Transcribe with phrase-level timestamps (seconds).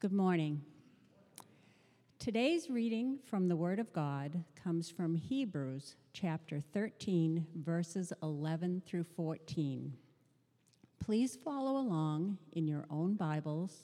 [0.00, 0.62] Good morning.
[2.20, 9.02] Today's reading from the Word of God comes from Hebrews chapter 13, verses 11 through
[9.16, 9.92] 14.
[11.04, 13.82] Please follow along in your own Bibles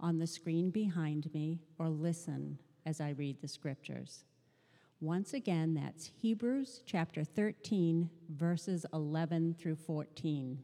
[0.00, 4.24] on the screen behind me or listen as I read the scriptures.
[5.00, 10.58] Once again, that's Hebrews chapter 13, verses 11 through 14.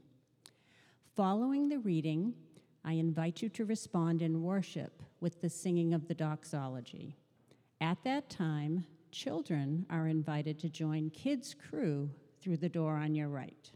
[1.14, 2.34] Following the reading,
[2.88, 7.18] I invite you to respond in worship with the singing of the doxology.
[7.82, 12.08] At that time, children are invited to join Kids Crew
[12.40, 13.70] through the door on your right.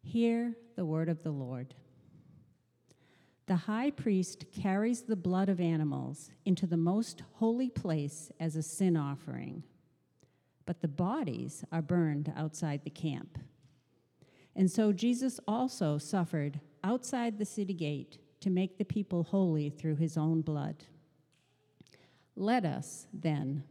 [0.00, 1.74] Hear the word of the Lord.
[3.44, 8.62] The high priest carries the blood of animals into the most holy place as a
[8.62, 9.64] sin offering,
[10.64, 13.36] but the bodies are burned outside the camp.
[14.56, 19.96] And so Jesus also suffered outside the city gate to make the people holy through
[19.96, 20.84] his own blood.
[22.36, 23.64] Let us, then,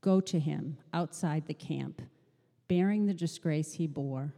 [0.00, 2.02] go to him outside the camp,
[2.68, 4.34] bearing the disgrace he bore.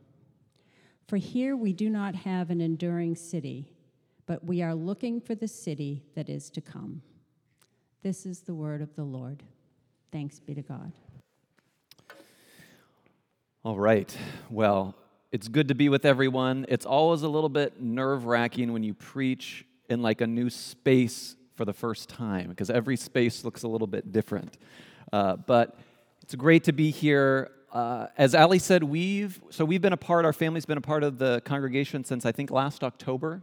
[1.09, 3.73] For here we do not have an enduring city
[4.27, 7.03] but we are looking for the city that is to come.
[8.03, 9.43] This is the word of the Lord.
[10.11, 10.93] Thanks be to God.
[13.65, 14.17] All right.
[14.51, 14.95] Well,
[15.33, 16.67] it's good to be with everyone.
[16.69, 21.37] It's always a little bit nerve wracking when you preach in like a new space
[21.55, 24.59] for the first time because every space looks a little bit different.
[25.11, 25.79] Uh, but
[26.23, 27.51] it's great to be here.
[27.73, 30.27] Uh, as Ali said, we've so we've been a part.
[30.27, 33.41] Our family's been a part of the congregation since I think last October.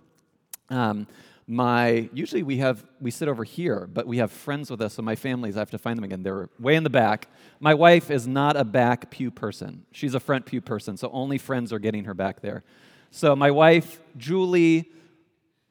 [0.70, 1.08] Um,
[1.52, 5.02] my usually we have we sit over here but we have friends with us so
[5.02, 6.22] my families i have to find them again.
[6.22, 7.28] They're way in the back.
[7.60, 9.84] My wife is not a back pew person.
[9.92, 12.64] She's a front pew person so only friends are getting her back there.
[13.10, 14.92] So my wife julie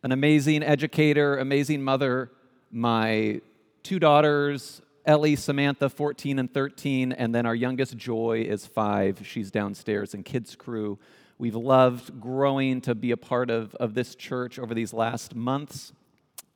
[0.03, 2.33] an amazing educator amazing mother.
[2.73, 3.41] My
[3.85, 9.25] two daughters ellie samantha 14 and 13 and then our youngest joy is five.
[9.25, 10.99] She's downstairs in kids crew
[11.41, 15.93] We've loved growing to be a part of, of this church over these last months.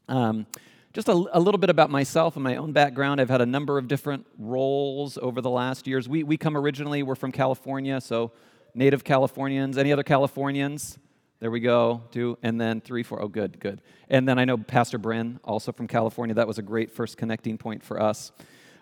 [0.09, 0.45] Um,
[0.93, 3.21] just a, a, little bit about myself and my own background.
[3.21, 6.09] I've had a number of different roles over the last years.
[6.09, 8.33] We, we come originally, we're from California, so
[8.75, 9.79] native Californians.
[9.79, 10.99] Any other Californians?
[11.39, 13.23] There we go, two, and then three, four.
[13.23, 13.81] Oh, good, good.
[14.11, 16.35] And then I know Pastor Bryn, also from California.
[16.35, 18.33] That was a great first connecting point for us.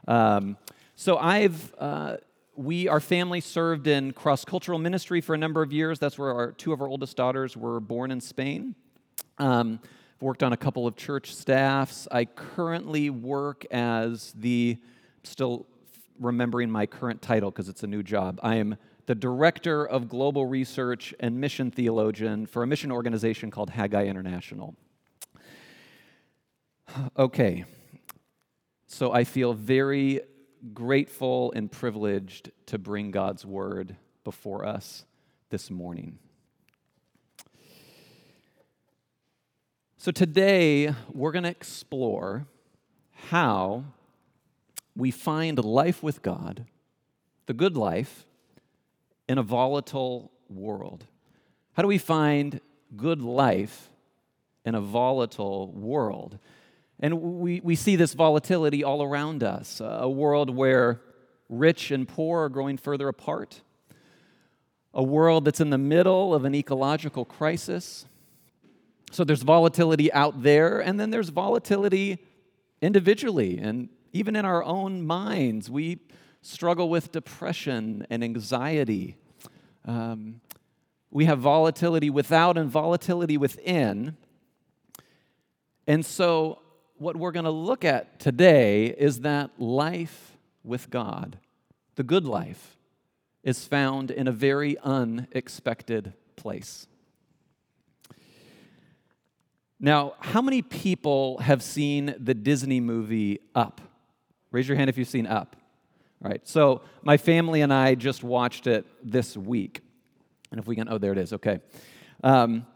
[0.09, 0.56] Um,
[0.97, 2.16] so I've uh,
[2.56, 5.99] we, our family, served in cross cultural ministry for a number of years.
[5.99, 8.75] That's where our two of our oldest daughters were born in Spain.
[9.38, 12.06] Um, I've worked on a couple of church staffs.
[12.10, 14.78] I currently work as the,
[15.22, 15.66] still
[16.19, 18.39] remembering my current title because it's a new job.
[18.43, 23.71] I am the director of global research and mission theologian for a mission organization called
[23.71, 24.77] Haggai International.
[27.16, 27.65] Okay,
[28.89, 30.21] so I feel very
[30.75, 35.04] grateful and privileged to bring God's word before us
[35.50, 36.19] this morning.
[39.97, 42.47] So, today we're going to explore
[43.28, 43.84] how
[44.97, 46.66] we find life with God,
[47.47, 48.25] the good life,
[49.28, 51.04] in a volatile world.
[51.75, 52.60] How do we find
[52.97, 53.91] good life
[54.65, 56.38] in a volatile world?
[57.00, 61.00] And we, we see this volatility all around us a world where
[61.49, 63.62] rich and poor are growing further apart,
[64.93, 68.05] a world that's in the middle of an ecological crisis.
[69.10, 72.19] So there's volatility out there, and then there's volatility
[72.83, 75.71] individually and even in our own minds.
[75.71, 76.00] We
[76.43, 79.16] struggle with depression and anxiety.
[79.84, 80.41] Um,
[81.10, 84.16] we have volatility without and volatility within.
[85.87, 86.60] And so
[87.00, 91.38] what we're going to look at today is that life with God,
[91.94, 92.77] the good life,
[93.43, 96.87] is found in a very unexpected place.
[99.81, 103.80] Now, how many people have seen the Disney movie Up?
[104.53, 105.57] Raise your hand if you've seen Up.
[106.22, 109.80] All right, so my family and I just watched it this week.
[110.51, 111.60] And if we can, oh, there it is, okay.
[112.22, 112.66] Um,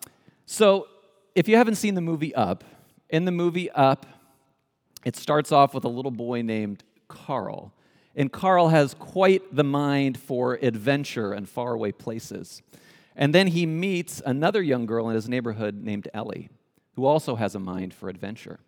[0.46, 0.88] so
[1.34, 2.64] if you haven't seen the movie Up,
[3.10, 4.06] in the movie Up,
[5.04, 7.72] it starts off with a little boy named Carl.
[8.16, 12.62] And Carl has quite the mind for adventure and faraway places.
[13.16, 16.48] And then he meets another young girl in his neighborhood named Ellie,
[16.94, 18.60] who also has a mind for adventure.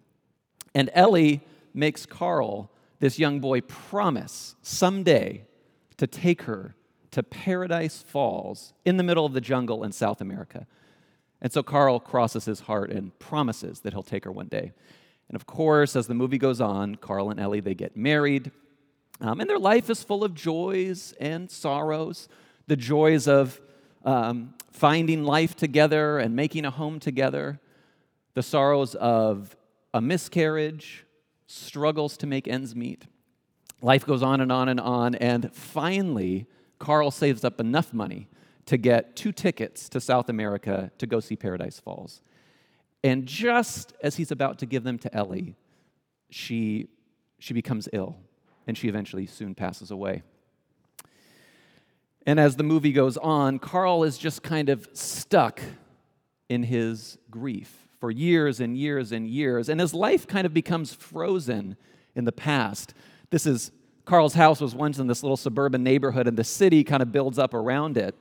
[0.75, 1.41] And Ellie
[1.75, 5.45] makes Carl, this young boy, promise someday
[5.97, 6.75] to take her
[7.13, 10.67] to Paradise Falls in the middle of the jungle in South America.
[11.41, 14.73] And so Carl crosses his heart and promises that he'll take her one day.
[15.29, 18.51] And of course, as the movie goes on, Carl and Ellie, they get married.
[19.21, 22.29] Um, and their life is full of joys and sorrows.
[22.67, 23.61] The joys of
[24.05, 27.61] um, finding life together and making a home together.
[28.35, 29.57] The sorrows of
[29.93, 31.07] a miscarriage,
[31.47, 33.07] struggles to make ends meet.
[33.81, 35.15] Life goes on and on and on.
[35.15, 36.47] And finally,
[36.79, 38.29] Carl saves up enough money
[38.67, 42.21] to get two tickets to South America to go see Paradise Falls.
[43.07, 45.55] And just as he's about to give them to Ellie,
[46.29, 46.89] she,
[47.39, 48.17] she becomes ill
[48.67, 50.25] and she eventually soon passes away.
[52.27, 55.61] And as the movie goes on, Carl is just kind of stuck
[56.49, 59.69] in his grief for years and years and years.
[59.69, 61.77] And his life kind of becomes frozen
[62.17, 62.93] in the past.
[63.31, 63.71] This is
[64.05, 67.39] Carl's house was once in this little suburban neighborhood, and the city kind of builds
[67.39, 68.17] up around it.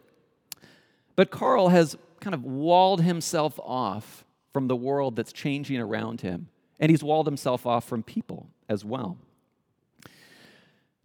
[1.15, 4.24] But Carl has kind of walled himself off
[4.55, 6.47] from the world that's changing around him,
[6.79, 9.17] and he's walled himself off from people as well.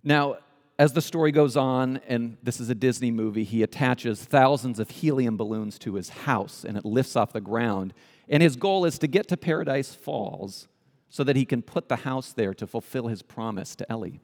[0.05, 0.37] Now,
[0.79, 4.89] as the story goes on, and this is a Disney movie, he attaches thousands of
[4.89, 7.93] helium balloons to his house and it lifts off the ground.
[8.29, 10.69] And his goal is to get to Paradise Falls
[11.09, 14.21] so that he can put the house there to fulfill his promise to Ellie.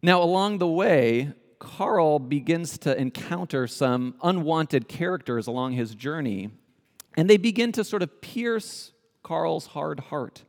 [0.00, 6.52] Now, along the way, Carl begins to encounter some unwanted characters along his journey,
[7.18, 8.92] and they begin to sort of pierce
[9.24, 10.44] Carl's hard heart,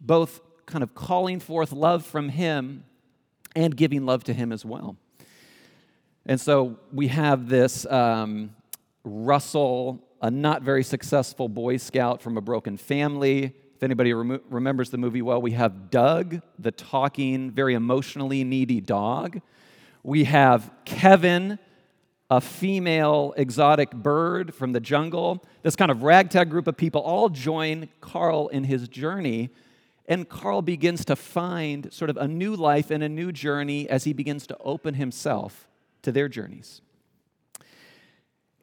[0.00, 2.84] both kind of calling forth love from him
[3.56, 4.96] and giving love to him as well.
[6.26, 8.54] And so we have this um,
[9.02, 13.52] Russell a not very successful Boy Scout from a broken family.
[13.74, 18.80] If anybody rem- remembers the movie well, we have Doug, the talking, very emotionally needy
[18.80, 19.40] dog.
[20.04, 21.58] We have Kevin,
[22.36, 25.44] a female exotic bird from the jungle.
[25.62, 29.50] This kind of ragtag group of people all join Carl in his journey.
[30.06, 34.02] And Carl begins to find sort of a new life and a new journey as
[34.02, 35.68] he begins to open himself
[36.02, 36.80] to their journeys.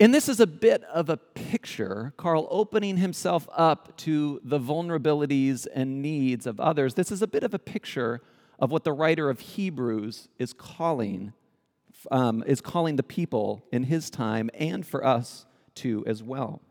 [0.01, 5.65] And this is a bit of a picture, Carl opening himself up to the vulnerabilities
[5.73, 6.95] and needs of others.
[6.95, 8.19] This is a bit of a picture
[8.59, 11.31] of what the writer of Hebrews is calling,
[12.09, 15.45] um, is calling the people in his time and for us
[15.75, 16.61] too as well.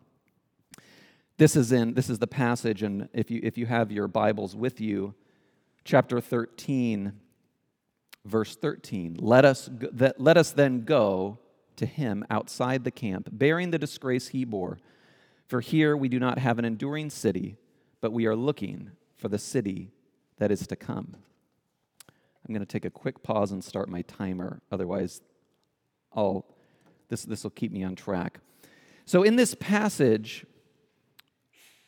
[1.39, 4.55] This is in this is the passage, and if you if you have your Bibles
[4.55, 5.15] with you,
[5.85, 7.13] chapter 13,
[8.25, 9.17] verse 13.
[9.19, 11.39] Let us that let us then go
[11.77, 14.79] to him outside the camp, bearing the disgrace he bore.
[15.49, 17.57] For here we do not have an enduring city,
[18.01, 19.91] but we are looking for the city
[20.37, 21.17] that is to come.
[22.47, 24.61] I'm going to take a quick pause and start my timer.
[24.73, 25.21] Otherwise,
[26.13, 26.45] I'll,
[27.09, 28.41] this, this will keep me on track.
[29.05, 30.47] So, in this passage,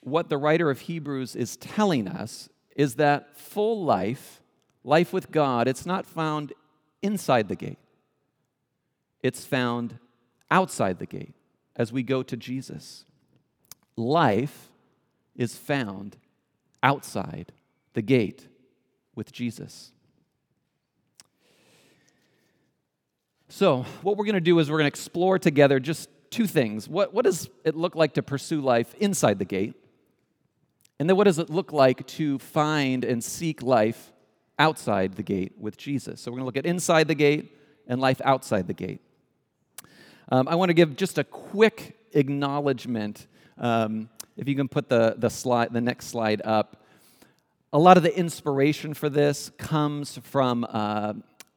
[0.01, 4.43] what the writer of Hebrews is telling us is that full life,
[4.85, 6.53] life with God, it's not found
[7.03, 7.79] inside the gate
[9.23, 9.99] it's found
[10.51, 11.35] outside the gate
[11.77, 13.05] as we go to Jesus.
[13.97, 14.71] Life
[15.37, 16.17] is found
[16.83, 17.53] outside
[17.95, 18.49] the gate
[19.15, 19.92] with Jesus.
[23.55, 26.89] So, what we're going to do is we're going to explore together just two things.
[26.89, 29.75] What, what does it look like to pursue life inside the gate?
[30.99, 34.11] And then, what does it look like to find and seek life
[34.59, 36.23] outside the gate with Jesus?
[36.23, 37.55] So, we're going to look at inside the gate
[37.87, 39.03] and life outside the gate.
[40.31, 43.27] Um, I want to give just a quick acknowledgement.
[43.59, 46.83] Um, if you can put the, the, slide, the next slide up.
[47.75, 51.13] A lot of the inspiration for this comes from uh,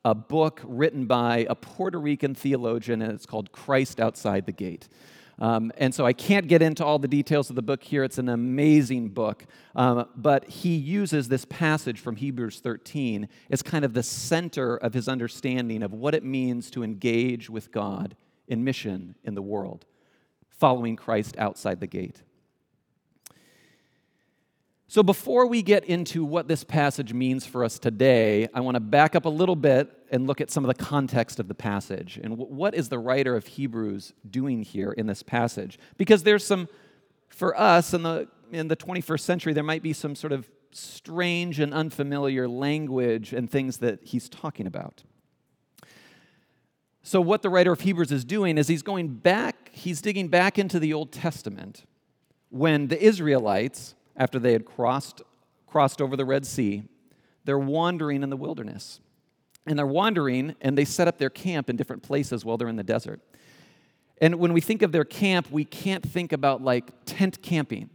[0.06, 4.88] a book written by a Puerto Rican theologian, and it's called Christ Outside the Gate.
[5.40, 8.04] Um, and so I can't get into all the details of the book here.
[8.04, 9.46] It's an amazing book.
[9.76, 14.94] Um, but he uses this passage from Hebrews 13 as kind of the center of
[14.94, 18.16] his understanding of what it means to engage with God
[18.48, 19.86] in mission in the world,
[20.52, 22.22] following Christ outside the gate.
[24.88, 28.80] So, before we get into what this passage means for us today, I want to
[28.80, 32.20] back up a little bit and look at some of the context of the passage.
[32.24, 35.80] And what is the writer of Hebrews doing here in this passage?
[35.98, 36.70] Because there's some,
[37.30, 41.60] for us in the, in the 21st century, there might be some sort of strange
[41.60, 45.04] and unfamiliar language and things that he's talking about.
[47.02, 50.60] So, what the writer of Hebrews is doing is he's going back, he's digging back
[50.60, 51.86] into the Old Testament
[52.50, 55.22] when the Israelites, after they had crossed,
[55.68, 56.84] crossed over the Red Sea,
[57.44, 59.00] they're wandering in the wilderness.
[59.68, 62.76] And they're wandering and they set up their camp in different places while they're in
[62.76, 63.20] the desert.
[64.22, 67.90] And when we think of their camp, we can't think about like tent camping.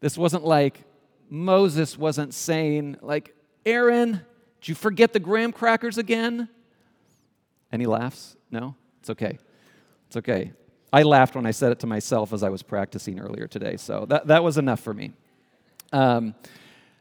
[0.00, 0.82] This wasn't like
[1.30, 4.20] Moses wasn't saying, like, Aaron,
[4.60, 6.48] did you forget the graham crackers again?
[7.72, 8.36] And he laughs.
[8.50, 8.76] No?
[9.00, 9.38] It's okay.
[10.06, 10.52] It's okay.
[10.92, 14.06] I laughed when I said it to myself as I was practicing earlier today, so
[14.08, 15.12] that, that was enough for me.
[15.92, 16.34] Um,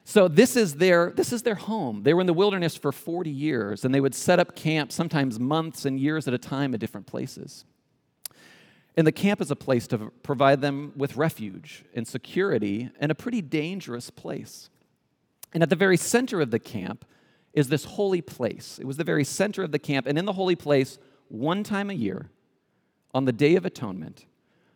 [0.04, 2.04] so this is their this is their home.
[2.04, 5.40] They were in the wilderness for 40 years, and they would set up camp sometimes
[5.40, 7.66] months and years at a time at different places.
[8.96, 13.16] And the camp is a place to provide them with refuge and security and a
[13.16, 14.70] pretty dangerous place.
[15.54, 17.04] And at the very center of the camp
[17.54, 18.78] is this holy place.
[18.80, 20.06] It was the very center of the camp.
[20.06, 20.98] And in the holy place,
[21.30, 22.30] one time a year,
[23.16, 24.26] on the Day of Atonement,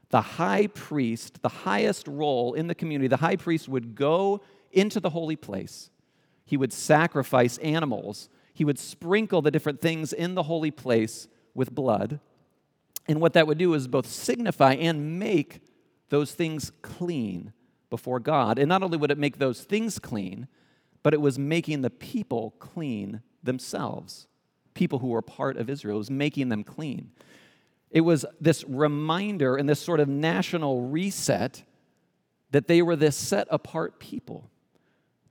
[0.10, 4.40] the high priest, the highest role in the community, the high priest would go
[4.72, 5.90] into the holy place.
[6.46, 8.30] He would sacrifice animals.
[8.54, 12.22] He would sprinkle the different things in the holy place with blood.
[13.10, 15.60] And what that would do is both signify and make
[16.08, 17.52] those things clean
[17.90, 18.58] before God.
[18.58, 20.48] And not only would it make those things clean,
[21.04, 24.28] but it was making the people clean themselves.
[24.76, 27.12] People who were part of Israel, was making them clean.
[27.92, 31.64] It was this reminder and this sort of national reset
[32.52, 34.50] that they were this set apart people.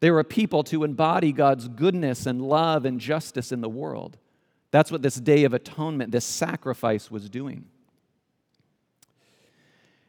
[0.01, 4.17] They were a people to embody God's goodness and love and justice in the world.
[4.71, 7.65] That's what this Day of Atonement, this sacrifice, was doing.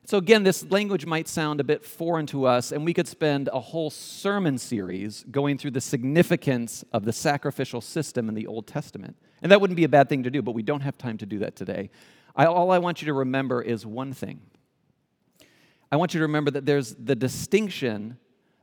[0.05, 3.47] So, again, this language might sound a bit foreign to us, and we could spend
[3.53, 8.65] a whole sermon series going through the significance of the sacrificial system in the Old
[8.65, 9.15] Testament.
[9.43, 11.27] And that wouldn't be a bad thing to do, but we don't have time to
[11.27, 11.91] do that today.
[12.35, 14.41] I, all I want you to remember is one thing
[15.91, 18.17] I want you to remember that there's the distinction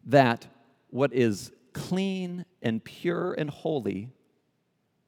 [0.07, 0.47] that
[0.91, 4.11] what is clean and pure and holy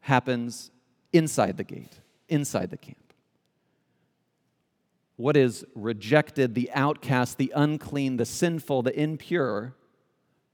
[0.00, 0.70] happens
[1.12, 3.12] inside the gate, inside the camp.
[5.16, 9.74] What is rejected, the outcast, the unclean, the sinful, the impure,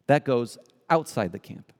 [0.06, 0.58] that goes
[0.88, 1.72] outside the camp.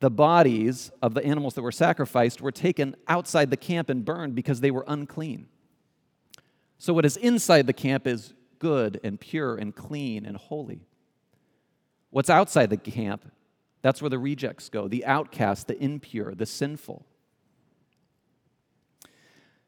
[0.00, 4.34] The bodies of the animals that were sacrificed were taken outside the camp and burned
[4.34, 5.46] because they were unclean.
[6.78, 10.86] So, what is inside the camp is good and pure and clean and holy.
[12.10, 13.30] What's outside the camp,
[13.82, 17.04] that's where the rejects go the outcast, the impure, the sinful.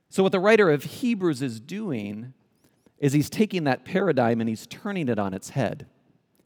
[0.09, 2.33] So, what the writer of Hebrews is doing
[2.99, 5.87] is he's taking that paradigm and he's turning it on its head.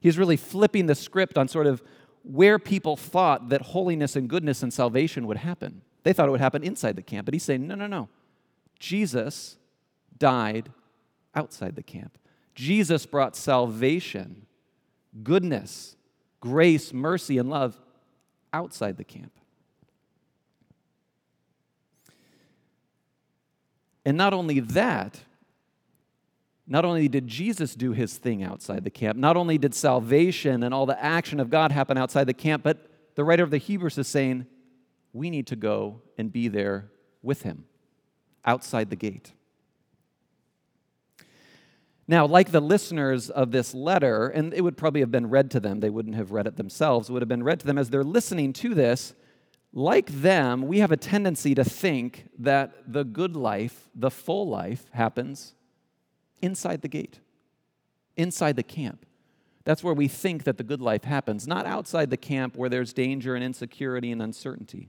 [0.01, 1.83] He's really flipping the script on sort of
[2.23, 5.83] where people thought that holiness and goodness and salvation would happen.
[6.03, 8.09] They thought it would happen inside the camp, but he's saying, no, no, no.
[8.79, 9.57] Jesus
[10.19, 10.71] died
[11.35, 12.19] outside the camp.
[12.55, 14.47] Jesus brought salvation,
[15.23, 15.97] goodness,
[16.41, 17.81] grace, mercy, and love
[18.53, 19.33] outside the camp.
[24.05, 25.21] And not only that,
[26.71, 30.73] not only did Jesus do his thing outside the camp, not only did salvation and
[30.73, 32.87] all the action of God happen outside the camp, but
[33.17, 34.47] the writer of the Hebrews is saying,
[35.13, 37.65] we need to go and be there with him
[38.45, 39.33] outside the gate.
[42.07, 45.61] Now, like the listeners of this letter, and it would probably have been read to
[45.61, 47.91] them, they wouldn't have read it themselves, it would have been read to them as
[47.91, 49.15] they're listening to this.
[49.73, 54.87] Like them, we have a tendency to think that the good life, the full life,
[54.93, 55.55] happens
[56.43, 57.21] inside the gate,
[58.17, 59.07] inside the camp.
[59.65, 62.93] That's where we think that the good life happens, not outside the camp where there's
[62.93, 64.89] danger and insecurity and uncertainty.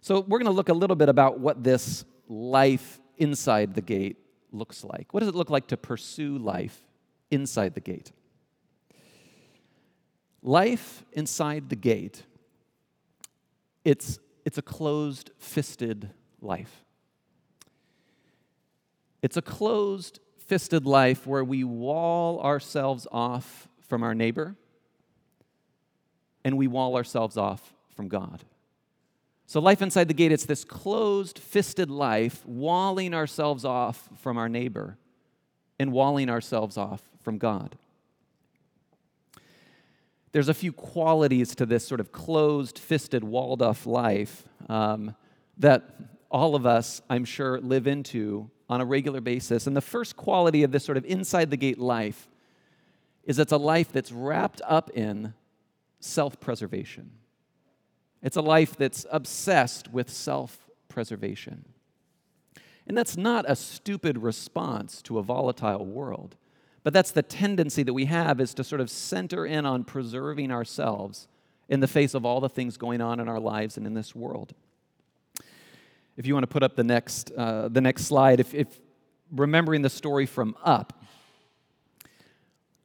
[0.00, 4.18] So, we're going to look a little bit about what this life inside the gate
[4.52, 5.12] looks like.
[5.12, 6.82] What does it look like to pursue life
[7.30, 8.12] inside the gate?
[10.42, 12.22] Life inside the gate,
[13.82, 16.10] it's, it's a closed fisted
[16.40, 16.83] life.
[19.24, 24.54] It's a closed fisted life where we wall ourselves off from our neighbor
[26.44, 28.44] and we wall ourselves off from God.
[29.46, 34.50] So, life inside the gate, it's this closed fisted life, walling ourselves off from our
[34.50, 34.98] neighbor
[35.78, 37.78] and walling ourselves off from God.
[40.32, 45.16] There's a few qualities to this sort of closed fisted, walled off life um,
[45.56, 45.82] that
[46.30, 49.66] all of us, I'm sure, live into on a regular basis.
[49.66, 52.28] And the first quality of this sort of inside the gate life
[53.24, 55.34] is it's a life that's wrapped up in
[56.00, 57.10] self preservation.
[58.22, 61.64] It's a life that's obsessed with self preservation.
[62.86, 66.36] And that's not a stupid response to a volatile world,
[66.82, 70.50] but that's the tendency that we have is to sort of center in on preserving
[70.50, 71.26] ourselves
[71.68, 74.14] in the face of all the things going on in our lives and in this
[74.14, 74.54] world.
[76.16, 78.68] If you want to put up the next, uh, the next slide, if, if
[79.32, 81.02] remembering the story from Up,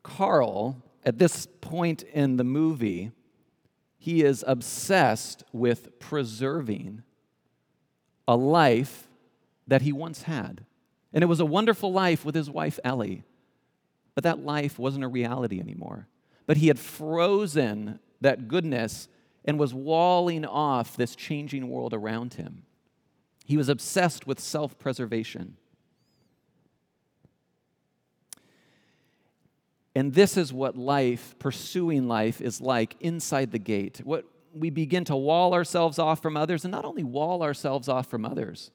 [0.01, 3.11] Carl, at this point in the movie,
[3.97, 7.03] he is obsessed with preserving
[8.27, 9.07] a life
[9.67, 10.65] that he once had.
[11.13, 13.23] And it was a wonderful life with his wife, Ellie.
[14.15, 16.07] But that life wasn't a reality anymore.
[16.45, 19.07] But he had frozen that goodness
[19.45, 22.63] and was walling off this changing world around him.
[23.49, 25.57] He was obsessed with self preservation.
[29.95, 34.01] And this is what life, pursuing life, is like inside the gate.
[34.03, 38.05] What we begin to wall ourselves off from others, and not only wall ourselves off
[38.05, 38.69] from others,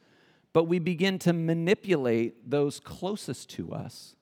[0.52, 4.16] but we begin to manipulate those closest to us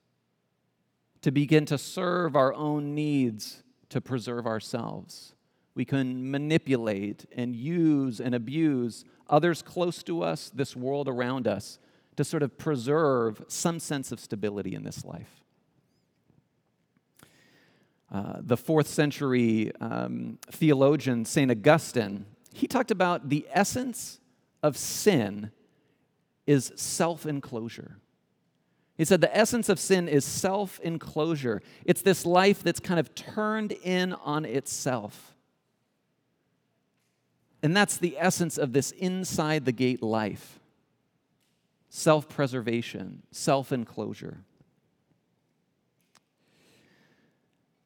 [1.22, 5.34] to begin to serve our own needs to preserve ourselves.
[5.74, 11.78] We can manipulate and use and abuse others close to us, this world around us,
[12.16, 15.40] to sort of preserve some sense of stability in this life.
[18.12, 21.50] Uh, the fourth century um, theologian, St.
[21.50, 24.20] Augustine, he talked about the essence
[24.62, 25.50] of sin
[26.46, 27.96] is self enclosure.
[28.98, 31.62] He said the essence of sin is self enclosure.
[31.86, 35.31] It's this life that's kind of turned in on itself.
[37.62, 40.58] And that's the essence of this inside the gate life
[41.88, 44.44] self preservation, self enclosure.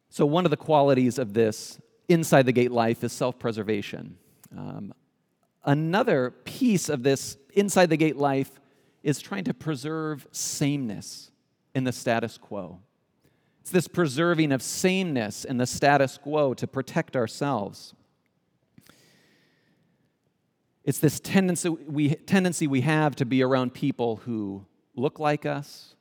[0.08, 1.78] So, one of the qualities of this
[2.08, 4.16] inside the gate life is self preservation.
[4.56, 4.94] Um,
[5.64, 8.50] another piece of this inside the gate life
[9.02, 11.30] is trying to preserve sameness
[11.74, 12.80] in the status quo.
[13.60, 17.94] It's this preserving of sameness in the status quo to protect ourselves.
[20.86, 24.64] It's this tendency we, tendency we have to be around people who
[24.94, 25.96] look like us,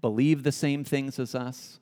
[0.00, 1.78] believe the same things as us,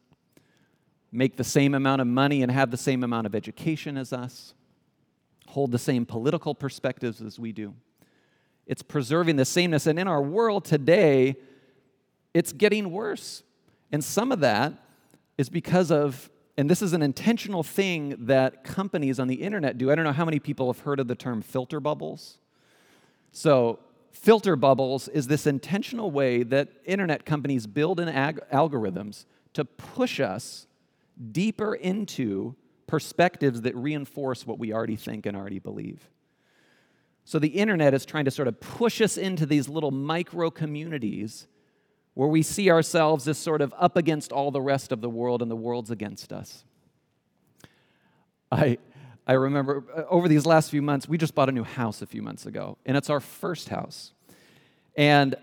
[1.11, 4.53] make the same amount of money and have the same amount of education as us,
[5.49, 7.75] hold the same political perspectives as we do.
[8.67, 9.87] It's preserving the sameness.
[9.87, 11.35] And in our world today,
[12.35, 13.43] it's getting worse.
[13.91, 14.75] And some of that
[15.39, 16.29] is because of,
[16.61, 19.91] and this is an intentional thing that companies on the internet do.
[19.91, 22.37] I don't know how many people have heard of the term filter bubbles.
[23.33, 23.79] So,
[24.13, 30.21] filter bubbles is this intentional way that internet companies build in ag- algorithms to push
[30.21, 30.67] us
[31.33, 32.55] deeper into
[32.87, 36.11] perspectives that reinforce what we already think and already believe.
[37.25, 41.47] So the internet is trying to sort of push us into these little micro communities
[42.21, 45.41] where we see ourselves as sort of up against all the rest of the world
[45.41, 46.67] and the world's against us.
[48.53, 48.77] I,
[49.27, 52.07] I remember uh, over these last few months, we just bought a new house a
[52.07, 54.13] few months ago, and it's our first house.
[54.99, 55.35] And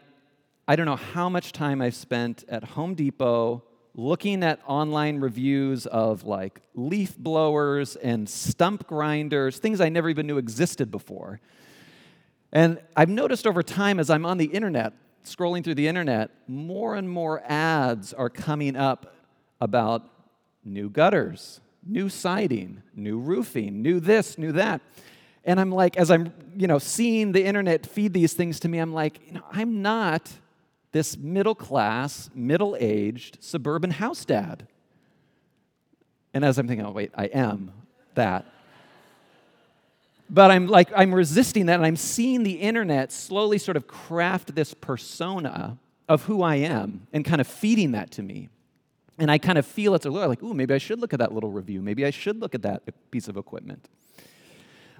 [0.68, 3.64] I don't know how much time I've spent at Home Depot
[3.96, 10.28] looking at online reviews of like leaf blowers and stump grinders, things I never even
[10.28, 11.40] knew existed before.
[12.54, 14.94] And I've noticed over time as I'm on the internet,
[15.36, 19.16] scrolling through the internet, more and more ads are coming up
[19.60, 20.10] about
[20.64, 24.82] new gutters, new siding, new roofing, new this, new that.
[25.46, 28.80] And I'm like, as I'm, you know, seeing the internet feed these things to me,
[28.80, 30.30] I'm like, you know, I'm not
[30.92, 34.68] this middle class, middle aged suburban house dad.
[36.34, 37.72] And as I'm thinking, oh, wait, I am
[38.16, 38.46] that.
[40.30, 44.56] But I'm like, I'm resisting that, and I'm seeing the internet slowly sort of craft
[44.56, 45.78] this persona
[46.10, 48.50] of who I am and kind of feeding that to me.
[49.18, 51.20] And I kind of feel it's a little like, ooh, maybe I should look at
[51.20, 51.82] that little review.
[51.82, 53.90] Maybe I should look at that piece of equipment.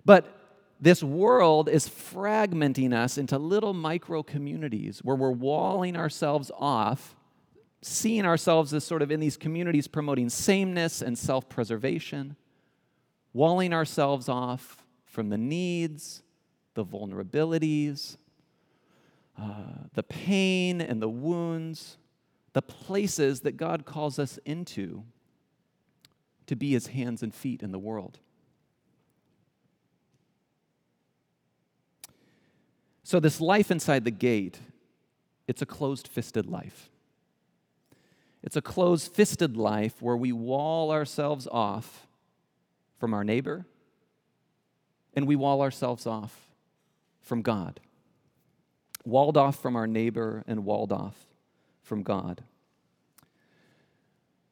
[0.06, 0.34] But
[0.80, 7.16] this world is fragmenting us into little micro communities where we're walling ourselves off,
[7.82, 12.36] seeing ourselves as sort of in these communities promoting sameness and self preservation,
[13.34, 14.87] walling ourselves off
[15.18, 16.22] from the needs,
[16.76, 18.18] the vulnerabilities,
[19.36, 21.98] uh, the pain and the wounds,
[22.54, 25.04] the places that God calls us into
[26.46, 28.20] to be his hands and feet in the world.
[33.02, 34.60] So, this life inside the gate,
[35.48, 36.92] it's a closed fisted life.
[38.44, 42.06] It's a closed fisted life where we wall ourselves off
[43.00, 43.66] from our neighbor
[45.18, 46.48] and we wall ourselves off
[47.22, 47.80] from God.
[49.04, 51.16] Walled off from our neighbor and walled off
[51.82, 52.44] from God.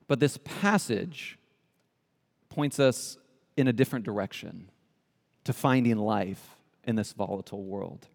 [0.08, 1.38] But this passage
[2.50, 3.20] points us
[3.56, 4.72] in a different direction
[5.44, 8.08] to finding life in this volatile world.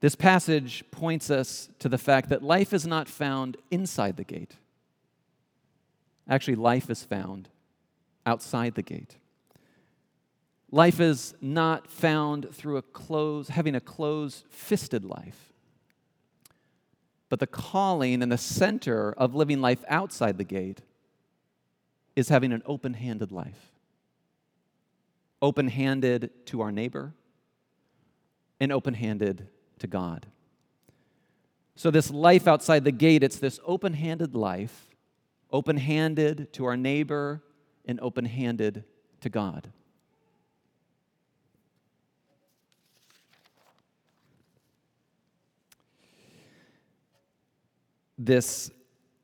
[0.00, 4.56] This passage points us to the fact that life is not found inside the gate.
[6.28, 7.48] Actually, life is found
[8.26, 9.14] outside the gate.
[10.70, 15.52] Life is not found through a close, having a closed fisted life.
[17.28, 20.82] But the calling and the center of living life outside the gate
[22.16, 23.72] is having an open handed life.
[25.40, 27.14] Open handed to our neighbor
[28.60, 30.26] and open handed to God.
[31.76, 34.88] So, this life outside the gate, it's this open handed life,
[35.52, 37.40] open handed to our neighbor
[37.84, 38.84] and open handed
[39.20, 39.70] to God.
[48.18, 48.70] This,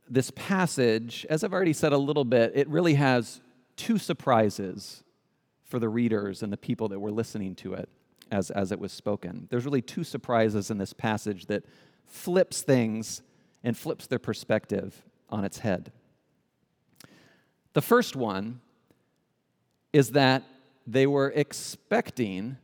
[0.09, 3.41] this passage, as I've already said a little bit, it really has
[3.77, 5.03] two surprises
[5.65, 7.89] for the readers and the people that were listening to it
[8.31, 9.49] as, as it was spoken.
[9.51, 11.65] There's really two surprises in this passage that
[12.07, 13.23] flips things
[13.63, 15.91] and flips their perspective on its head.
[17.73, 18.61] The first one
[19.93, 20.45] is that
[20.87, 22.59] they were expecting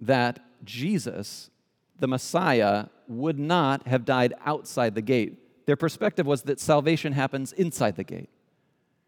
[0.00, 1.50] that Jesus,
[1.98, 5.38] the Messiah, would not have died outside the gate.
[5.66, 8.30] Their perspective was that salvation happens inside the gate.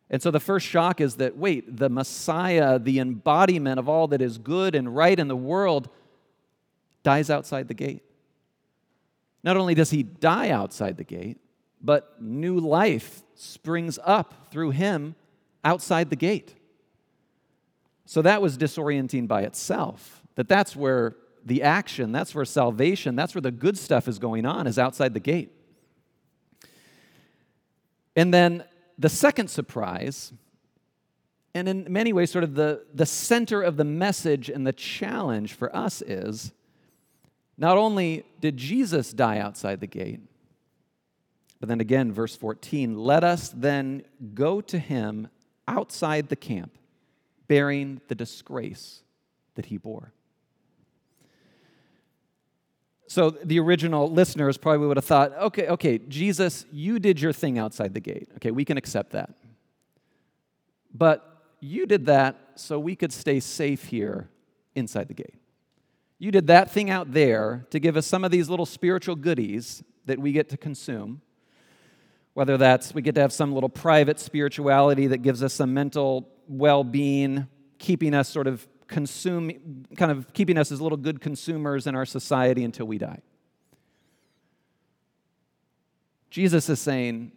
[0.09, 4.23] And so the first shock is that, wait, the Messiah, the embodiment of all that
[4.23, 5.89] is good and right in the world,
[7.03, 8.03] dies outside the gate.
[9.43, 11.39] Not only does he die outside the gate,
[11.81, 15.15] but new life springs up through him
[15.65, 16.55] outside the gate.
[18.07, 20.23] So that was disorienting by itself.
[20.37, 24.47] That that's where the action, that's where salvation, that's where the good stuff is going
[24.47, 25.53] on, is outside the gate.
[28.17, 28.65] And then
[28.99, 30.33] the second surprise,
[31.55, 35.53] and in many ways, sort of the, the center of the message and the challenge
[35.53, 36.53] for us is
[37.59, 40.21] not only did Jesus die outside the gate,
[41.61, 44.03] but then again, verse 14, let us then
[44.35, 45.29] go to him
[45.67, 46.77] outside the camp,
[47.49, 49.03] bearing the disgrace
[49.55, 50.13] that he bore.
[53.09, 57.59] So the original listeners probably would have thought, okay, okay, Jesus, you did your thing
[57.59, 58.29] outside the gate.
[58.37, 59.31] Okay, we can accept that.
[60.93, 64.29] But you did that so we could stay safe here
[64.75, 65.35] inside the gate.
[66.19, 69.85] You did that thing out there to give us some of these little spiritual goodies
[70.07, 71.21] that we get to consume.
[72.35, 76.29] Whether that's we get to have some little private spirituality that gives us some mental
[76.49, 77.47] well being,
[77.79, 82.07] keeping us sort of consume, kind of keeping us as little good consumers in our
[82.07, 83.21] society until we die.
[86.31, 87.33] Jesus is saying,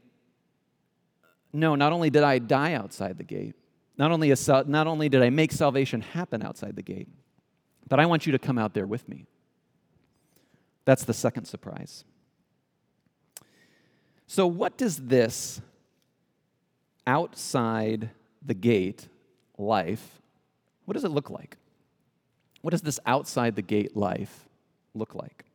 [1.53, 3.55] No, not only did I die outside the gate,
[3.97, 4.33] not only,
[4.67, 7.07] not only did I make salvation happen outside the gate,
[7.87, 9.25] but I want you to come out there with me.
[10.85, 12.03] That's the second surprise.
[14.27, 15.61] So, what does this
[17.05, 18.11] outside
[18.45, 19.07] the gate
[19.57, 20.21] life
[20.89, 21.57] what does it look like?
[22.63, 24.49] What does this outside the gate life
[24.95, 25.45] look like?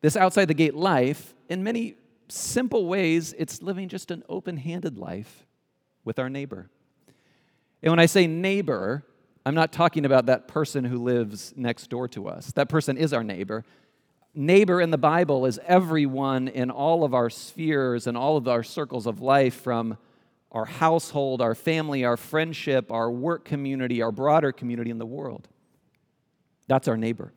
[0.00, 1.96] This outside the gate life, in many
[2.28, 5.44] simple ways, it's living just an open handed life
[6.04, 6.70] with our neighbor.
[7.82, 9.04] And when I say neighbor,
[9.44, 12.52] I'm not talking about that person who lives next door to us.
[12.52, 13.64] That person is our neighbor.
[14.36, 18.62] Neighbor in the Bible is everyone in all of our spheres and all of our
[18.62, 19.98] circles of life, from
[20.52, 25.48] our household, our family, our friendship, our work community, our broader community in the world.
[26.66, 27.32] That's our neighbor.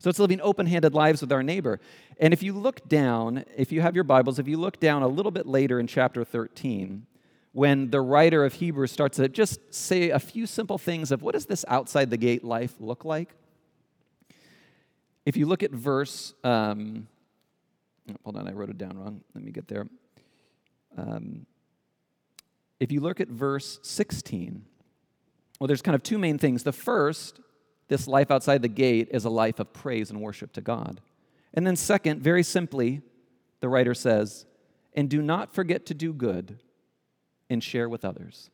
[0.00, 1.80] So it's living open handed lives with our neighbor.
[2.20, 5.08] And if you look down, if you have your Bibles, if you look down a
[5.08, 7.06] little bit later in chapter 13,
[7.52, 11.34] when the writer of Hebrews starts to just say a few simple things of what
[11.34, 13.34] does this outside the gate life look like?
[15.26, 17.08] If you look at verse, um,
[18.22, 19.22] hold on, I wrote it down wrong.
[19.34, 19.88] Let me get there.
[20.96, 21.46] Um,
[22.80, 24.64] if you look at verse 16,
[25.58, 26.62] well, there's kind of two main things.
[26.62, 27.40] The first,
[27.88, 31.00] this life outside the gate, is a life of praise and worship to God.
[31.54, 33.02] And then, second, very simply,
[33.60, 34.46] the writer says,
[34.94, 36.58] and do not forget to do good
[37.50, 38.50] and share with others.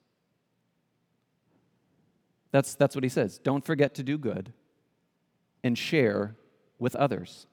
[2.50, 3.38] That's, that's what he says.
[3.38, 4.52] Don't forget to do good
[5.62, 6.36] and share
[6.78, 7.46] with others.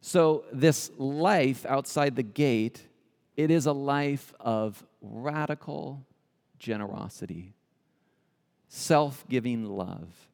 [0.00, 2.86] So, this life outside the gate
[3.36, 6.06] it is a life of radical
[6.58, 7.54] generosity,
[8.68, 10.28] self giving love.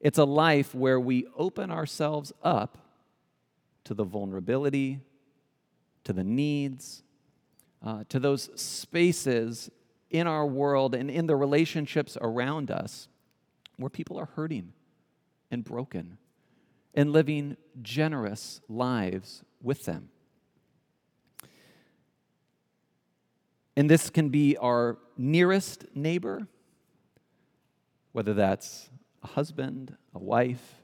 [0.00, 2.78] It's a life where we open ourselves up
[3.84, 5.00] to the vulnerability,
[6.04, 7.02] to the needs,
[7.82, 9.70] uh, to those spaces
[10.10, 13.08] in our world and in the relationships around us
[13.76, 14.72] where people are hurting
[15.50, 16.18] and broken
[16.94, 20.08] and living generous lives with them.
[23.76, 26.46] And this can be our nearest neighbor,
[28.12, 28.88] whether that's
[29.22, 30.82] a husband, a wife,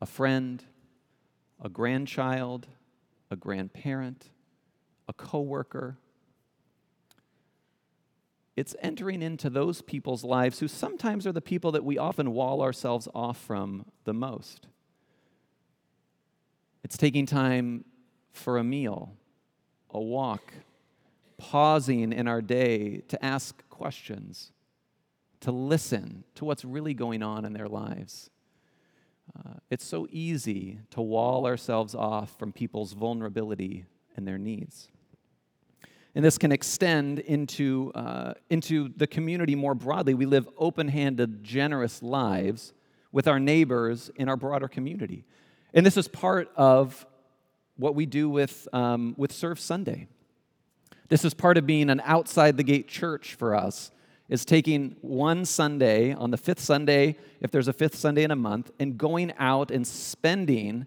[0.00, 0.64] a friend,
[1.60, 2.66] a grandchild,
[3.30, 4.30] a grandparent,
[5.08, 5.96] a coworker.
[8.56, 12.62] It's entering into those people's lives who sometimes are the people that we often wall
[12.62, 14.66] ourselves off from the most.
[16.82, 17.84] It's taking time
[18.32, 19.14] for a meal,
[19.90, 20.52] a walk,
[21.50, 24.52] pausing in our day to ask questions,
[25.40, 28.30] to listen to what's really going on in their lives.
[29.36, 33.84] Uh, it's so easy to wall ourselves off from people's vulnerability
[34.16, 34.88] and their needs.
[36.14, 40.14] And this can extend into, uh, into the community more broadly.
[40.14, 42.72] We live open handed, generous lives
[43.10, 45.24] with our neighbors in our broader community.
[45.74, 47.04] And this is part of
[47.76, 50.06] what we do with, um, with Serve Sunday.
[51.12, 53.90] This is part of being an outside the gate church for us,
[54.30, 58.36] is taking one Sunday, on the fifth Sunday, if there's a fifth Sunday in a
[58.36, 60.86] month, and going out and spending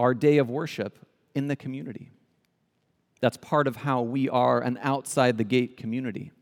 [0.00, 0.98] our day of worship
[1.36, 2.10] in the community.
[3.20, 6.32] That's part of how we are an outside the gate community.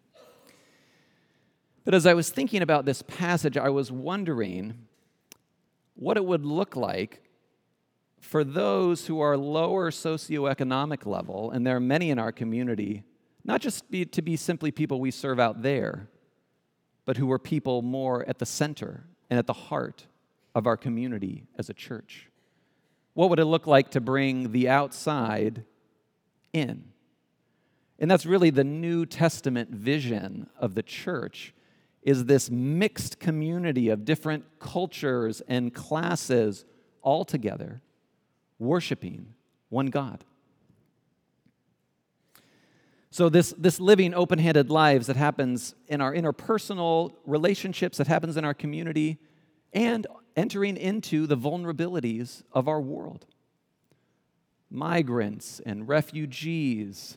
[1.85, 4.79] But as I was thinking about this passage, I was wondering
[5.95, 7.21] what it would look like
[8.25, 13.05] for those who are lower socioeconomic level, and there are many in our community,
[13.45, 16.09] not just be, to be simply people we serve out there,
[17.05, 20.07] but who are people more at the center and at the heart
[20.55, 22.31] of our community as a church.
[23.13, 25.65] What would it look like to bring the outside
[26.55, 26.85] in?
[27.99, 31.53] And that's really the New Testament vision of the church
[32.03, 36.65] is this mixed community of different cultures and classes
[37.03, 37.83] all together
[38.59, 39.35] worshiping
[39.69, 40.25] one God.
[43.11, 48.37] So, this, this living open handed lives that happens in our interpersonal relationships, that happens
[48.37, 49.19] in our community,
[49.73, 50.05] and
[50.37, 53.27] entering into the vulnerabilities of our world.
[54.69, 57.17] Migrants and refugees,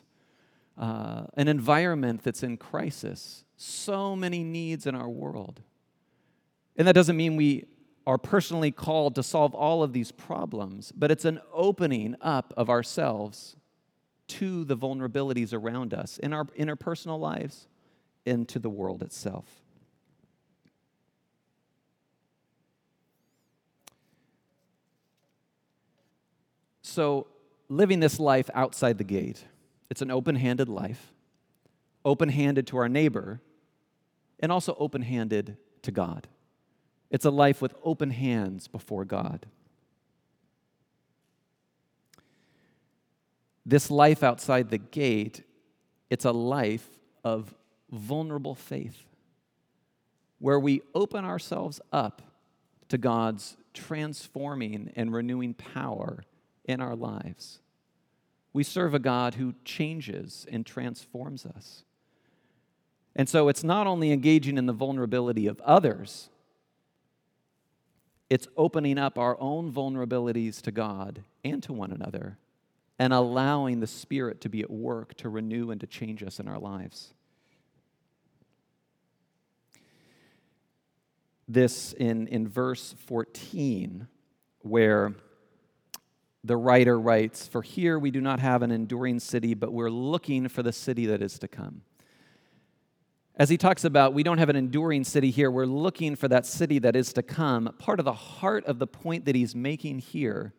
[0.76, 5.60] uh, an environment that's in crisis, so many needs in our world.
[6.76, 7.66] And that doesn't mean we
[8.08, 12.70] are personally called to solve all of these problems, but it's an opening up of
[12.70, 13.54] ourselves
[14.26, 17.68] to the vulnerabilities around us in our interpersonal lives,
[18.24, 19.44] into the world itself.
[26.80, 27.26] So,
[27.68, 29.44] living this life outside the gate,
[29.90, 31.12] it's an open handed life,
[32.06, 33.42] open handed to our neighbor,
[34.40, 36.26] and also open handed to God.
[37.10, 39.46] It's a life with open hands before God.
[43.64, 45.42] This life outside the gate,
[46.10, 46.88] it's a life
[47.24, 47.54] of
[47.90, 49.04] vulnerable faith
[50.38, 52.22] where we open ourselves up
[52.88, 56.24] to God's transforming and renewing power
[56.64, 57.60] in our lives.
[58.52, 61.84] We serve a God who changes and transforms us.
[63.14, 66.30] And so it's not only engaging in the vulnerability of others,
[68.30, 72.38] it's opening up our own vulnerabilities to God and to one another
[72.98, 76.48] and allowing the Spirit to be at work to renew and to change us in
[76.48, 77.14] our lives.
[81.46, 84.06] This in, in verse 14,
[84.60, 85.14] where
[86.44, 90.48] the writer writes, For here we do not have an enduring city, but we're looking
[90.48, 91.82] for the city that is to come.
[93.38, 96.44] As he talks about, we don't have an enduring city here, we're looking for that
[96.44, 97.72] city that is to come.
[97.78, 100.54] Part of the heart of the point that he's making here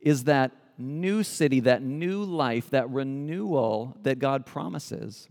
[0.00, 5.28] is that new city, that new life, that renewal that God promises.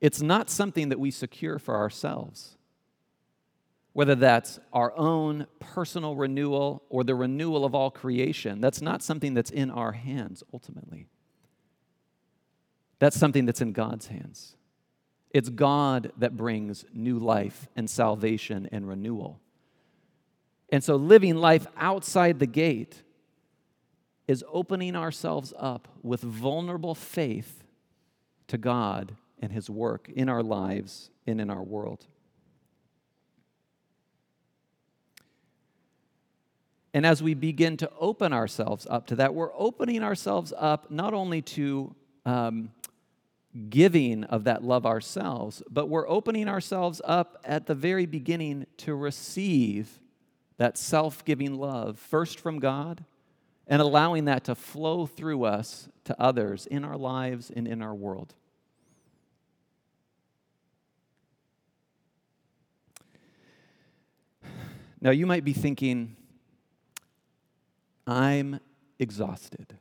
[0.00, 2.56] It's not something that we secure for ourselves.
[3.92, 9.34] Whether that's our own personal renewal or the renewal of all creation, that's not something
[9.34, 11.06] that's in our hands ultimately.
[12.98, 14.56] That's something that's in God's hands.
[15.30, 19.40] It's God that brings new life and salvation and renewal.
[20.70, 23.02] And so, living life outside the gate
[24.26, 27.64] is opening ourselves up with vulnerable faith
[28.48, 32.06] to God and His work in our lives and in our world.
[36.92, 41.14] And as we begin to open ourselves up to that, we're opening ourselves up not
[41.14, 41.94] only to
[42.26, 42.70] um,
[43.68, 48.94] giving of that love ourselves, but we're opening ourselves up at the very beginning to
[48.94, 49.98] receive
[50.56, 53.04] that self giving love, first from God,
[53.66, 57.94] and allowing that to flow through us to others in our lives and in our
[57.94, 58.34] world.
[65.00, 66.14] Now, you might be thinking,
[68.06, 68.60] I'm
[68.98, 69.78] exhausted.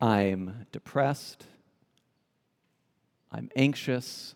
[0.00, 1.44] I'm depressed.
[3.32, 4.34] I'm anxious.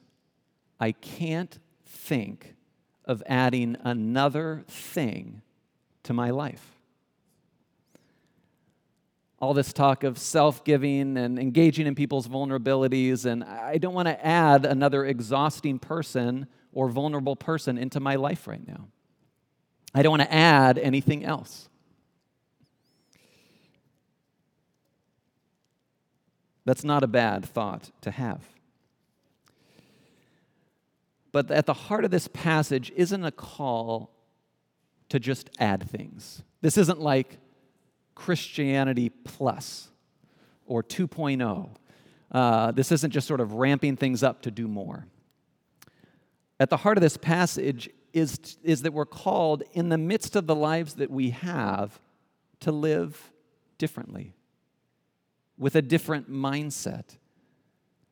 [0.81, 2.55] I can't think
[3.05, 5.43] of adding another thing
[6.05, 6.67] to my life.
[9.41, 14.07] All this talk of self giving and engaging in people's vulnerabilities, and I don't want
[14.07, 18.89] to add another exhausting person or vulnerable person into my life right now.
[19.95, 21.69] I don't want to add anything else.
[26.65, 28.43] That's not a bad thought to have.
[31.33, 34.11] But at the heart of this passage isn't a call
[35.09, 36.43] to just add things.
[36.61, 37.39] This isn't like
[38.15, 39.89] Christianity plus
[40.67, 41.71] or 2.0.
[42.31, 45.07] Uh, this isn't just sort of ramping things up to do more.
[46.61, 50.47] At the heart of this passage is, is that we're called, in the midst of
[50.47, 51.99] the lives that we have,
[52.61, 53.33] to live
[53.79, 54.35] differently
[55.63, 57.05] with a different mindset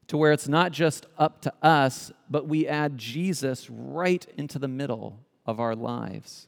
[0.06, 4.68] to where it's not just up to us, but we add Jesus right into the
[4.68, 6.46] middle of our lives.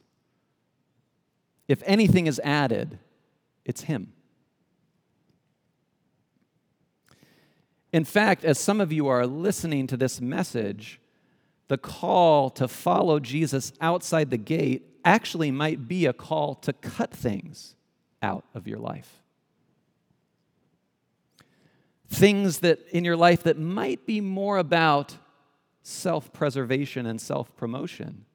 [1.67, 2.99] If anything is added,
[3.65, 4.13] it's Him.
[7.91, 11.01] In fact, as some of you are listening to this message,
[11.67, 17.11] the call to follow Jesus outside the gate actually might be a call to cut
[17.11, 17.75] things
[18.21, 19.22] out of your life
[22.13, 25.17] things that in your life that might be more about
[25.81, 28.25] self preservation and self promotion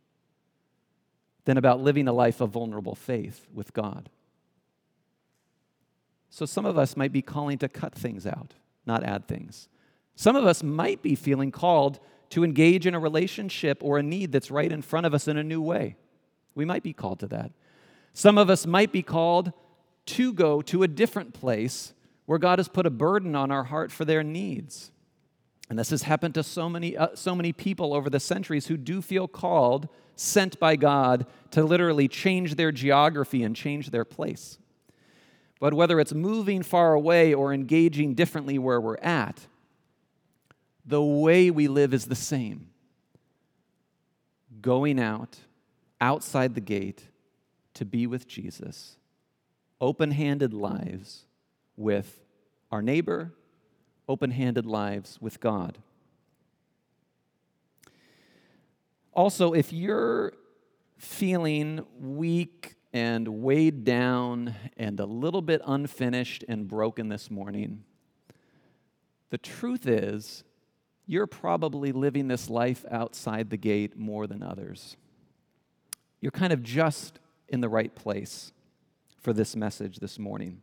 [1.45, 4.11] than about living a life of vulnerable faith with God.
[6.29, 8.53] So some of us might be calling to cut things out,
[8.85, 9.69] not add things.
[10.15, 14.33] Some of us might be feeling called to engage in a relationship or a need
[14.33, 15.97] that's right in front of us in a new way.
[16.55, 17.53] We might be called to that.
[18.13, 19.53] Some of us might be called
[20.07, 21.95] to go to a different place
[22.29, 24.91] where God has put a burden on our heart for their needs.
[25.71, 28.77] And this has happened to so many, uh, so many people over the centuries who
[28.77, 34.59] do feel called, sent by God, to literally change their geography and change their place.
[35.59, 39.47] But whether it's moving far away or engaging differently where we're at,
[40.85, 42.69] the way we live is the same
[44.61, 45.39] going out,
[45.99, 47.09] outside the gate,
[47.73, 48.99] to be with Jesus,
[49.81, 51.25] open handed lives
[51.79, 52.21] with
[52.71, 53.33] our neighbor,
[54.09, 55.79] open handed lives with God.
[59.13, 60.33] Also, if you're
[60.97, 67.85] feeling weak and weighed down and a little bit unfinished and broken this morning,
[69.31, 70.45] the truth is,
[71.07, 74.97] you're probably living this life outside the gate more than others.
[76.21, 78.53] You're kind of just in the right place
[79.21, 80.61] for this message this morning.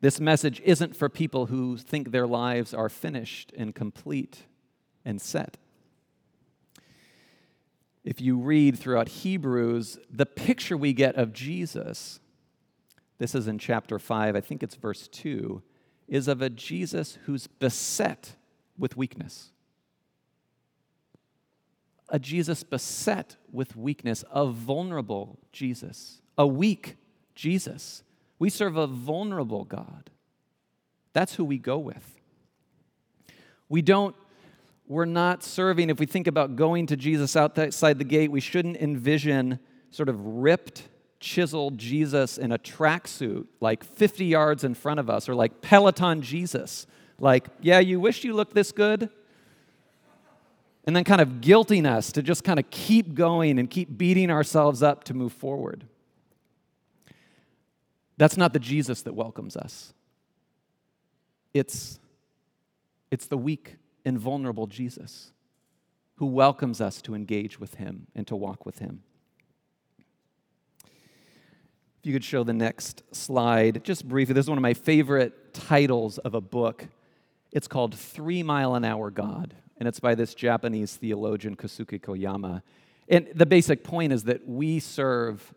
[0.00, 4.44] This message isn't for people who think their lives are finished and complete
[5.04, 5.56] and set.
[8.04, 12.20] If you read throughout Hebrews, the picture we get of Jesus,
[13.18, 15.62] this is in chapter 5, I think it's verse 2,
[16.06, 18.36] is of a Jesus who's beset
[18.78, 19.50] with weakness.
[22.10, 26.96] A Jesus beset with weakness, a vulnerable Jesus, a weak
[27.34, 28.04] Jesus
[28.38, 30.10] we serve a vulnerable God.
[31.12, 32.20] That's who we go with.
[33.68, 34.14] We don't,
[34.86, 38.76] we're not serving, if we think about going to Jesus outside the gate, we shouldn't
[38.76, 39.58] envision
[39.90, 40.88] sort of ripped,
[41.20, 46.20] chiseled Jesus in a tracksuit, like 50 yards in front of us, or like Peloton
[46.20, 46.86] Jesus.
[47.18, 49.08] Like, yeah, you wish you looked this good?
[50.86, 54.30] And then kind of guilting us to just kind of keep going and keep beating
[54.30, 55.84] ourselves up to move forward.
[58.16, 59.92] That's not the Jesus that welcomes us.
[61.52, 61.98] It's,
[63.10, 65.32] it's the weak and vulnerable Jesus
[66.16, 69.02] who welcomes us to engage with him and to walk with him.
[71.98, 75.52] If you could show the next slide, just briefly, this is one of my favorite
[75.52, 76.86] titles of a book.
[77.52, 82.62] It's called Three Mile an Hour God, and it's by this Japanese theologian, Kosuke Koyama.
[83.08, 85.54] And the basic point is that we serve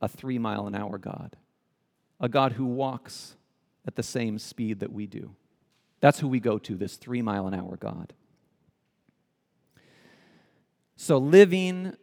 [0.00, 1.36] a three mile an hour God
[2.20, 3.36] a God who walks
[3.86, 5.34] at the same speed that we do.
[6.00, 8.12] That's who we go to, this three mile an hour God.
[10.96, 11.94] So, living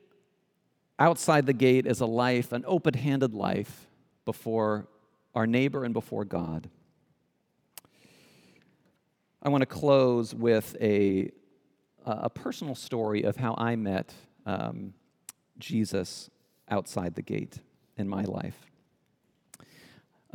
[0.97, 3.87] outside the gate is a life, an open handed life
[4.23, 4.87] before
[5.33, 6.69] our neighbor and before God.
[9.43, 11.29] I want to close with a,
[12.05, 14.13] a personal story of how I met
[14.45, 14.93] um,
[15.59, 16.29] Jesus
[16.69, 17.59] outside the gate
[17.97, 18.65] in my life.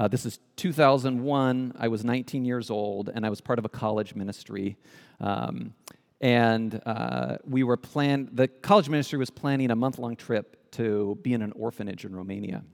[0.01, 1.75] Uh, this is 2001.
[1.79, 4.79] I was 19 years old, and I was part of a college ministry.
[5.21, 5.75] Um,
[6.23, 8.31] and uh, we were plan.
[8.33, 12.65] The college ministry was planning a month-long trip to be in an orphanage in Romania.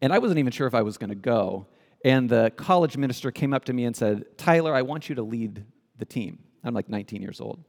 [0.00, 1.66] And I wasn't even sure if I was going to go.
[2.04, 5.24] And the college minister came up to me and said, "Tyler, I want you to
[5.24, 5.64] lead
[5.98, 7.64] the team." I'm like 19 years old,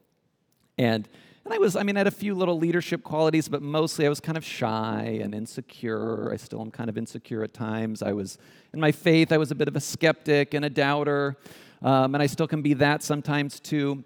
[0.77, 1.07] and
[1.45, 4.09] and I was, I mean, I had a few little leadership qualities, but mostly I
[4.09, 6.31] was kind of shy and insecure.
[6.31, 8.01] I still am kind of insecure at times.
[8.01, 8.37] I was,
[8.73, 11.35] in my faith, I was a bit of a skeptic and a doubter,
[11.81, 14.05] um, and I still can be that sometimes too.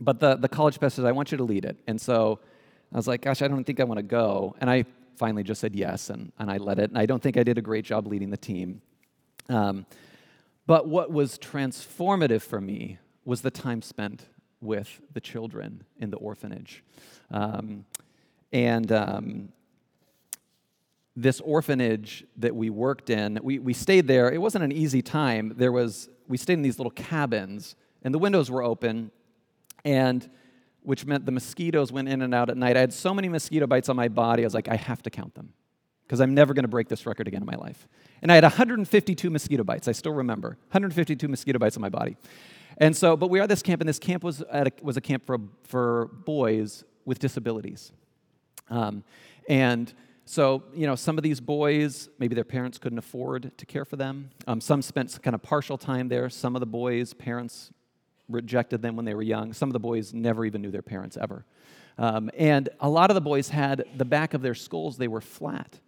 [0.00, 1.76] But the, the college pastor said, I want you to lead it.
[1.86, 2.40] And so
[2.92, 4.56] I was like, gosh, I don't think I want to go.
[4.60, 4.84] And I
[5.16, 6.90] finally just said yes, and, and I led it.
[6.90, 8.82] And I don't think I did a great job leading the team.
[9.48, 9.86] Um,
[10.66, 14.26] but what was transformative for me was the time spent
[14.64, 16.82] with the children in the orphanage.
[17.30, 17.84] Um,
[18.52, 19.48] and um,
[21.16, 24.32] this orphanage that we worked in, we, we stayed there.
[24.32, 25.54] It wasn't an easy time.
[25.56, 29.10] There was, we stayed in these little cabins, and the windows were open,
[29.84, 30.28] and
[30.82, 32.76] which meant the mosquitoes went in and out at night.
[32.76, 35.10] I had so many mosquito bites on my body, I was like, I have to
[35.10, 35.52] count them
[36.06, 37.88] because I'm never going to break this record again in my life.
[38.22, 39.88] And I had 152 mosquito bites.
[39.88, 42.16] I still remember 152 mosquito bites on my body.
[42.78, 45.24] And so, but we are this camp, and this camp was, a, was a camp
[45.26, 47.92] for, for boys with disabilities.
[48.70, 49.04] Um,
[49.48, 49.92] and
[50.24, 53.96] so, you know, some of these boys, maybe their parents couldn't afford to care for
[53.96, 54.30] them.
[54.46, 56.30] Um, some spent kind of partial time there.
[56.30, 57.70] Some of the boys' parents
[58.28, 59.52] rejected them when they were young.
[59.52, 61.44] Some of the boys never even knew their parents ever.
[61.98, 65.20] Um, and a lot of the boys had the back of their skulls, they were
[65.20, 65.78] flat.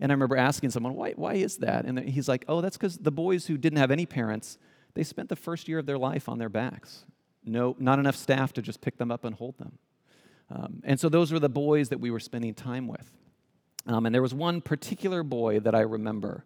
[0.00, 1.84] And I remember asking someone, why, why is that?
[1.84, 4.58] And he's like, oh, that's because the boys who didn't have any parents
[4.94, 7.04] they spent the first year of their life on their backs.
[7.44, 9.78] No, not enough staff to just pick them up and hold them.
[10.50, 13.10] Um, and so those were the boys that we were spending time with.
[13.86, 16.44] Um, and there was one particular boy that I remember.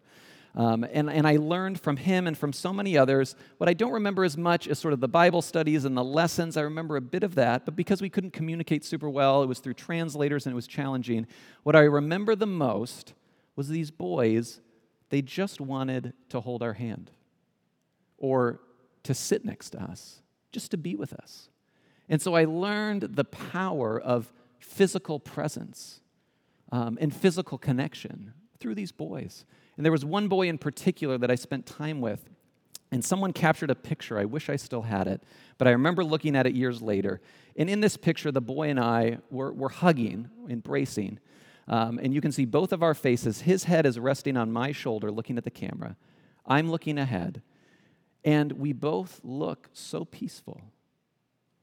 [0.55, 3.35] Um, and, and I learned from him and from so many others.
[3.57, 6.57] What I don't remember as much is sort of the Bible studies and the lessons.
[6.57, 9.59] I remember a bit of that, but because we couldn't communicate super well, it was
[9.59, 11.27] through translators and it was challenging.
[11.61, 13.13] What I remember the most
[13.55, 14.61] was these boys,
[15.09, 17.11] they just wanted to hold our hand
[18.17, 18.59] or
[19.03, 21.49] to sit next to us, just to be with us.
[22.09, 26.01] And so I learned the power of physical presence
[26.71, 29.45] um, and physical connection through these boys.
[29.75, 32.29] And there was one boy in particular that I spent time with,
[32.91, 34.17] and someone captured a picture.
[34.17, 35.21] I wish I still had it,
[35.57, 37.21] but I remember looking at it years later.
[37.55, 41.19] And in this picture, the boy and I were, were hugging, embracing.
[41.67, 43.41] Um, and you can see both of our faces.
[43.41, 45.97] His head is resting on my shoulder, looking at the camera.
[46.45, 47.41] I'm looking ahead.
[48.27, 50.59] And we both look so peaceful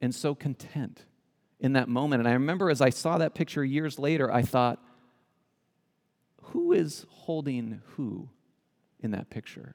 [0.00, 1.04] and so content
[1.60, 2.20] in that moment.
[2.20, 4.82] And I remember as I saw that picture years later, I thought,
[6.40, 8.30] who is holding who
[8.98, 9.74] in that picture?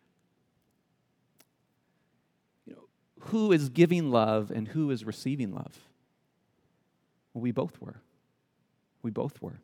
[2.66, 2.88] You know,
[3.28, 5.78] who is giving love and who is receiving love?
[7.36, 8.02] Well, we both were.
[9.04, 9.60] We both were.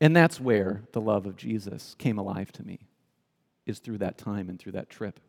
[0.00, 2.78] And that's where the love of Jesus came alive to me,
[3.66, 5.20] is through that time and through that trip.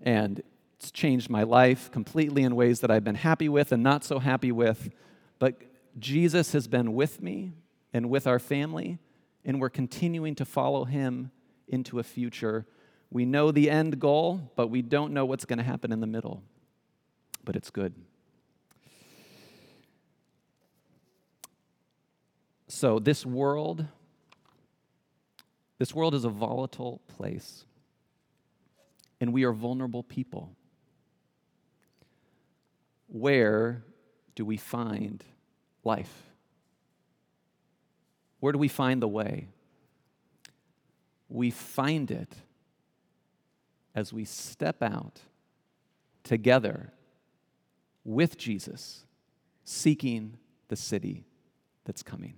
[0.00, 0.42] And
[0.78, 4.18] it's changed my life completely in ways that I've been happy with and not so
[4.18, 4.90] happy with.
[5.38, 5.60] But
[5.98, 7.52] Jesus has been with me
[7.92, 8.98] and with our family,
[9.44, 11.30] and we're continuing to follow him
[11.66, 12.66] into a future.
[13.10, 16.06] We know the end goal, but we don't know what's going to happen in the
[16.06, 16.42] middle.
[17.44, 17.94] But it's good.
[22.68, 23.86] So, this world,
[25.78, 27.64] this world is a volatile place
[29.20, 30.54] and we are vulnerable people.
[33.08, 33.84] Where
[34.34, 35.24] do we find
[35.84, 36.30] life?
[38.40, 39.48] Where do we find the way?
[41.28, 42.32] We find it
[43.94, 45.20] as we step out
[46.22, 46.92] together
[48.04, 49.04] with Jesus,
[49.64, 50.36] seeking
[50.68, 51.24] the city
[51.84, 52.34] that's coming.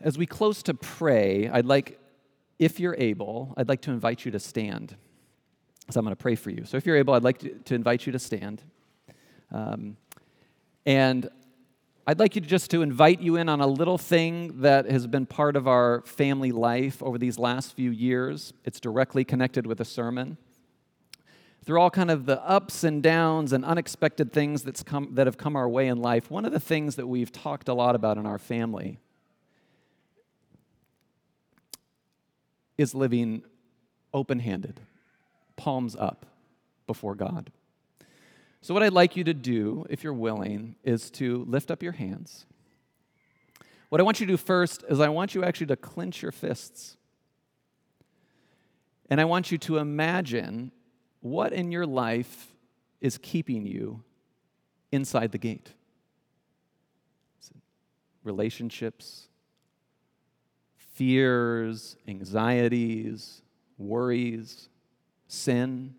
[0.00, 2.00] As we close to pray, I'd like
[2.58, 4.96] if you're able, I'd like to invite you to stand.
[5.90, 6.64] So I'm going to pray for you.
[6.64, 8.62] So if you're able, I'd like to, to invite you to stand.
[9.52, 9.96] Um,
[10.84, 11.28] and
[12.06, 15.06] I'd like you to just to invite you in on a little thing that has
[15.06, 18.52] been part of our family life over these last few years.
[18.64, 20.38] It's directly connected with a sermon.
[21.64, 25.36] Through all kind of the ups and downs and unexpected things that's come, that have
[25.36, 28.18] come our way in life, one of the things that we've talked a lot about
[28.18, 29.00] in our family
[32.78, 33.42] is living
[34.12, 34.80] open handed,
[35.56, 36.26] palms up
[36.86, 37.50] before God.
[38.60, 41.92] So, what I'd like you to do, if you're willing, is to lift up your
[41.92, 42.46] hands.
[43.88, 46.32] What I want you to do first is I want you actually to clench your
[46.32, 46.96] fists.
[49.08, 50.72] And I want you to imagine
[51.20, 52.52] what in your life
[53.00, 54.02] is keeping you
[54.90, 55.72] inside the gate
[58.26, 59.25] relationships,
[60.96, 63.42] fears, anxieties,
[63.78, 64.68] worries,
[65.28, 65.94] sin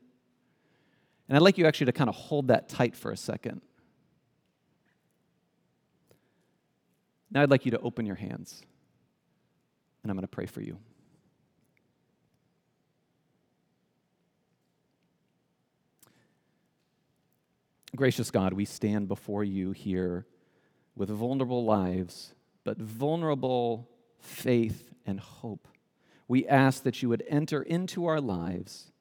[1.28, 3.62] and I'd like you actually to kind of hold that tight for a second.
[7.30, 8.62] Now I'd like you to open your hands,
[10.02, 10.78] and I'm going to pray for you.
[17.96, 20.26] Gracious God, we stand before you here
[20.96, 22.34] with vulnerable lives,
[22.64, 23.90] but vulnerable
[24.20, 25.68] faith and hope.
[26.28, 28.92] We ask that you would enter into our lives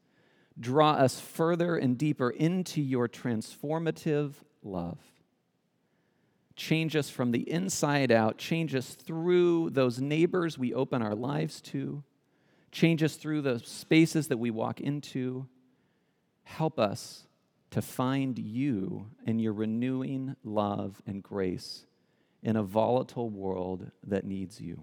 [0.58, 4.98] draw us further and deeper into your transformative love.
[6.54, 11.60] Change us from the inside out, change us through those neighbors we open our lives
[11.60, 12.02] to,
[12.72, 15.46] change us through the spaces that we walk into.
[16.44, 17.26] Help us
[17.70, 21.84] to find you and your renewing love and grace
[22.42, 24.82] in a volatile world that needs you.